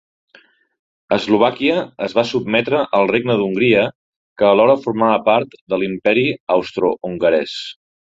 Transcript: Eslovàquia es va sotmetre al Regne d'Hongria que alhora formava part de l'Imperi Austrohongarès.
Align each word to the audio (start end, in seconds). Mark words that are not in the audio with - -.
Eslovàquia 1.15 1.73
es 2.07 2.15
va 2.19 2.23
sotmetre 2.29 2.79
al 2.99 3.05
Regne 3.11 3.35
d'Hongria 3.41 3.83
que 4.43 4.47
alhora 4.53 4.77
formava 4.87 5.21
part 5.29 5.55
de 5.75 5.79
l'Imperi 5.83 6.25
Austrohongarès. 6.57 7.55